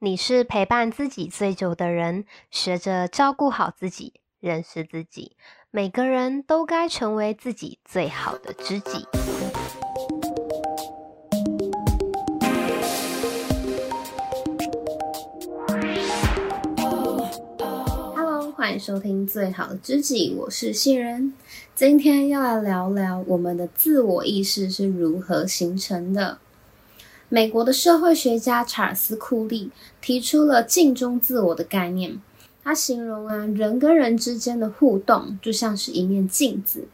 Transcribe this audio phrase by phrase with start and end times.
[0.00, 5.32] 你是陪伴自己最久的人，学着照顾好自己，认识自己。
[5.72, 9.04] 每个人都该成为自己最好的知己。
[18.14, 21.34] Hello，欢迎收听《最好的知己》，我是杏仁。
[21.74, 26.38] 今天要来聊聊我们的自我意识是如何形成的。
[27.30, 29.70] 美国的社会学家查尔斯·库利
[30.00, 32.20] 提出了镜中自我的概念。
[32.64, 36.84] 他形容啊，人跟人之间的互动就像是一面镜子。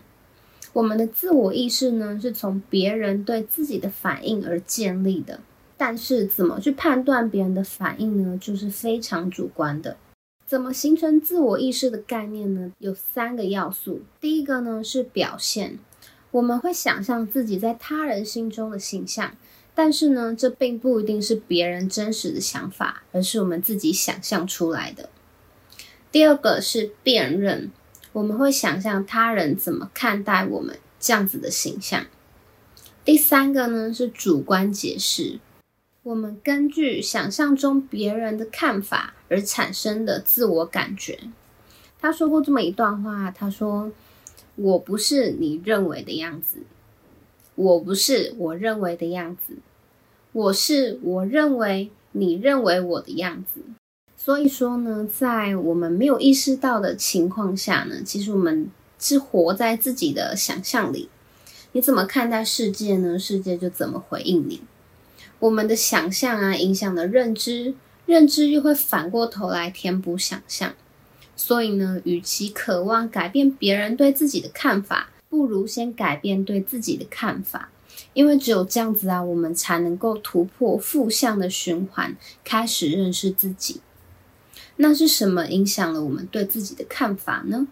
[0.72, 5.38] 我们的自我意识呢，是从别人对自己的反应而建立的。
[5.76, 8.36] 但是，怎么去判断别人的反应呢？
[8.40, 9.96] 就是非常主观的。
[10.46, 12.72] 怎么形成自我意识的概念呢？
[12.78, 14.02] 有三个要素。
[14.20, 15.78] 第一个呢是表现，
[16.32, 19.32] 我们会想象自己在他人心中的形象。
[19.74, 25.10] 但是呢，这并不一定是别人真实的想法，而是我们自己想象出来的。
[26.12, 27.72] 第二个是辨认，
[28.12, 32.06] 我们会想象他人怎么看待我们这样子的形象。
[33.04, 35.40] 第三个呢是主观解释，
[36.04, 41.18] 我们根据想象中别人的看法而产生的自我感觉。
[42.00, 43.90] 他说过这么一段话，他说
[44.54, 46.58] ：“我不是你认为的样子。”
[47.54, 49.56] 我不是我认为的样子，
[50.32, 53.60] 我是我认为你认为我的样子。
[54.16, 61.08] 所以说呢，在我们没有意识到的情况下呢，其实我们是活在自己的想象里。
[61.72, 63.18] 你怎么看待世界呢？
[63.18, 64.62] 世界就怎么回应你。
[65.40, 67.74] 我们的想象啊，影响了认知，
[68.06, 70.74] 认知又会反过头来填补想象。
[71.36, 77.70] 所以呢，与其渴望改变别人对自己的看法，不如先改变对自己的看法，
[78.12, 83.80] 因为只有这样子啊，我们才能够突破负向的循环，开始认识自己。
[84.76, 87.66] 那是什么影响了我们对自己的看法呢？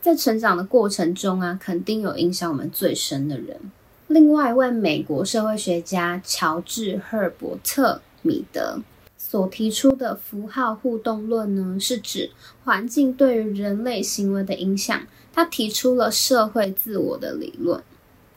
[0.00, 3.60] 在成长的过程中啊，肯定有影响我们最深的人。
[4.06, 8.80] 另外一位美国社会学家乔治·赫尔伯特·米德
[9.18, 12.30] 所提出的符号互动论呢，是指
[12.64, 14.98] 环境对于人类行为的影响。
[15.32, 17.82] 他提出了社会自我的理论。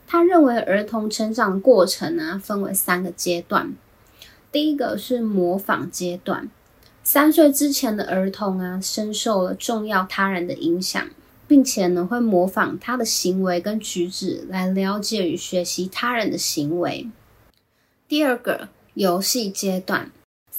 [0.06, 3.74] 他认为儿童成长过程呢，分为三个阶段。
[4.50, 6.48] 第一个是模仿阶段，
[7.02, 11.04] 三岁之前的儿童啊，深受了重要他人的影响，
[11.46, 17.10] 并且呢，会模仿他的行为跟举止来了解与学习他人的行为。
[18.08, 20.10] 第二个游戏阶段。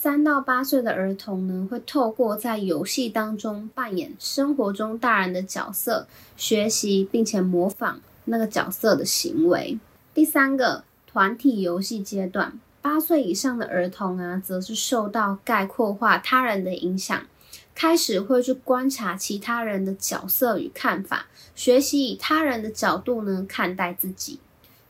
[0.07, 6.07] 三到八岁的儿童呢，会透过在游戏当中扮演生活中大人的角色，
[6.37, 9.77] 学习并且模仿那个角色的行为。
[10.13, 17.27] 第三个团体游戏阶段，八岁以上的儿童啊，则是受到概括化他人的影响，
[17.75, 24.39] 开始会去观察其他人的角色与看法，学习以他人的角度呢看待自己。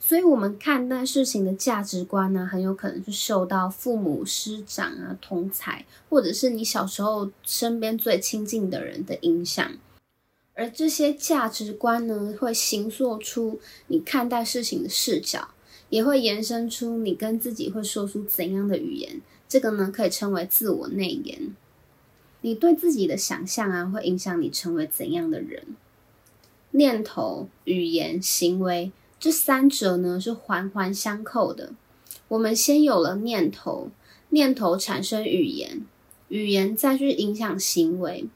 [0.07, 9.69] 所以，我们看待事情的价值观呢，很有可能是受到父母师长啊、同侪，或者是你小时候身边最亲近的人的影响。
[10.53, 15.49] 而这些价值观呢，会形塑出你看待事情的视角，
[15.89, 19.19] 也会延伸出你跟自己会说出怎样的语言。
[19.49, 21.53] 这个呢，可以称为自我内言。
[22.39, 25.75] 你对自己的想象啊，会影响你成为怎样的人。
[26.71, 28.93] 念头、语言、行为。
[29.19, 31.73] 这三者呢，是环环相扣的。
[32.27, 33.89] 我们先有了念头，
[34.29, 35.85] 念头产生语言，
[36.27, 38.27] 语言再去影响行为。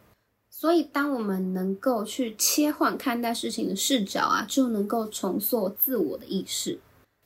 [0.49, 6.79] 所以，当我们能够去切换看待事情的视角啊，就能够重塑自我的意识。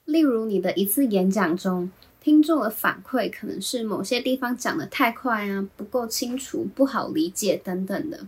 [0.04, 1.90] 例如，你的一次演讲中，
[2.22, 8.28] 听众的反馈可能是某些地方讲得太快啊，不够清楚，不好理解等等的。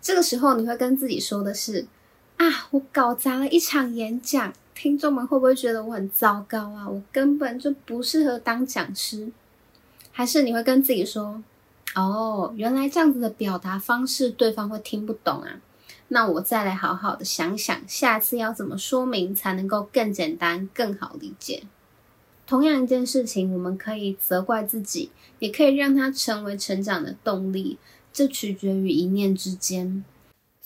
[0.00, 1.86] 这个时候，你会跟自己说的是。
[2.38, 2.66] 啊！
[2.70, 6.88] 我搞砸了一场演讲，听众们会不会觉得我很糟糕啊？
[6.88, 9.30] 我根本就不适合当讲师。
[10.10, 11.42] 还是你会跟自己说
[11.94, 15.60] ：“哦，原来这样子的表达方式，对方会听不懂啊。”
[16.10, 21.64] 那我再来好好的想想，下次要怎么说明才能够更简单、更好理解。
[22.46, 27.78] 同样一件事情，我们可以责怪自己，也可以让它成为成长的动力，
[28.12, 30.04] 这取决于一念之间。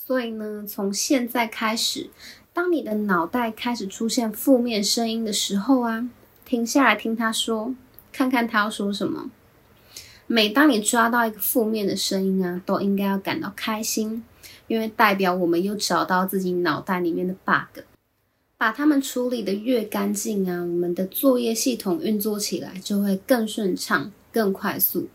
[0.04, 2.10] 所以呢，从现在开始，
[2.52, 6.08] 当你的脑袋开始出现负面声音的时候啊，
[6.44, 7.72] 停下来听他说，
[8.12, 9.30] 看看他要说什么。
[10.26, 14.24] 每当你抓到一个负面的声音啊，都应该要感到开心，
[14.66, 17.84] 因为代表我们又找到自己脑袋里面的 bug，
[18.58, 25.08] 把它们处理得越干净啊，我们的作业系统运作起来就会更顺畅、更快速。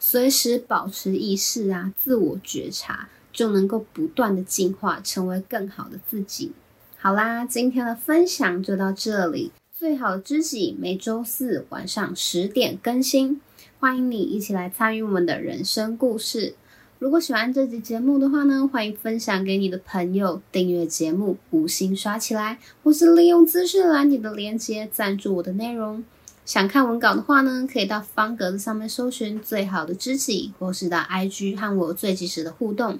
[0.00, 6.50] 随时保持意识啊，自我觉察，就能够不断的进化，成为更好的自己。
[6.96, 9.52] 好啦，今天的分享就到这里。
[9.72, 13.40] 最好的知己每周四晚上十点更新，
[13.78, 16.56] 欢迎你一起来参与我们的人生故事。
[16.98, 26.02] 如果喜欢这集节目的话呢，欢迎分享给你的朋友，订阅节目，五星刷起来，或是利用资讯栏里的链接赞助我的内容。
[26.44, 32.98] 想看文稿的话呢，可以到方格子上面搜寻最好的知己，或是到 IG 和我最及时的互动。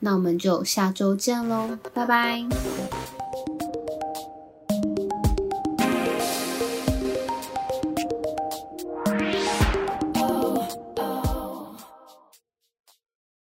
[0.00, 3.25] 那我们就下周见喽，拜拜。